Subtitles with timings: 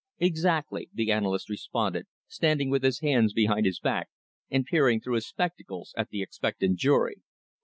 [0.17, 4.09] "Exactly," the analyst responded, standing with his hands behind his back
[4.49, 7.21] and peering through his spectacles at the expectant jury.